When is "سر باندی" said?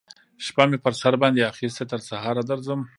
1.01-1.47